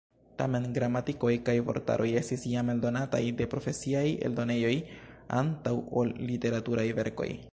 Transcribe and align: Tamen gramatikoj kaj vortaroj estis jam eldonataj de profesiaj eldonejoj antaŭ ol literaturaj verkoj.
Tamen 0.41 0.63
gramatikoj 0.75 1.33
kaj 1.49 1.53
vortaroj 1.67 2.07
estis 2.21 2.45
jam 2.53 2.71
eldonataj 2.75 3.21
de 3.41 3.49
profesiaj 3.53 4.03
eldonejoj 4.29 4.73
antaŭ 5.43 5.77
ol 6.03 6.15
literaturaj 6.33 6.91
verkoj. 7.03 7.33